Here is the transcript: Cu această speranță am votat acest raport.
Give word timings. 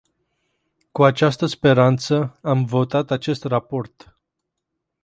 Cu 0.91 1.03
această 1.03 1.45
speranță 1.45 2.39
am 2.41 2.65
votat 2.65 3.11
acest 3.11 3.43
raport. 3.43 4.15